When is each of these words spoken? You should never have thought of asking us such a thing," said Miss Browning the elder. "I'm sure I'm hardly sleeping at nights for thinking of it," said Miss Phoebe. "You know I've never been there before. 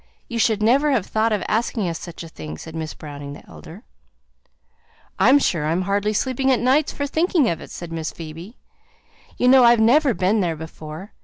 You 0.27 0.39
should 0.39 0.63
never 0.63 0.89
have 0.93 1.05
thought 1.05 1.31
of 1.31 1.43
asking 1.47 1.87
us 1.87 1.99
such 1.99 2.23
a 2.23 2.27
thing," 2.27 2.57
said 2.57 2.73
Miss 2.73 2.95
Browning 2.95 3.33
the 3.33 3.47
elder. 3.47 3.83
"I'm 5.19 5.37
sure 5.37 5.67
I'm 5.67 5.83
hardly 5.83 6.11
sleeping 6.11 6.49
at 6.51 6.59
nights 6.59 6.91
for 6.91 7.05
thinking 7.05 7.47
of 7.47 7.61
it," 7.61 7.69
said 7.69 7.91
Miss 7.91 8.09
Phoebe. 8.11 8.57
"You 9.37 9.47
know 9.47 9.63
I've 9.63 9.79
never 9.79 10.15
been 10.15 10.39
there 10.41 10.55
before. 10.55 11.13